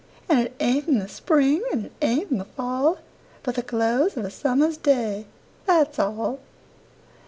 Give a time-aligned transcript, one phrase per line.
[0.27, 2.97] An' it ain't in the spring er it ain't in the fall,
[3.43, 5.27] But the close of a summer's day,
[5.67, 6.39] That's all.